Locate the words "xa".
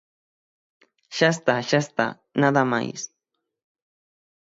1.17-1.29, 1.69-1.79